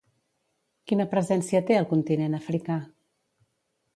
[0.91, 2.81] Quina presència té al continent africà?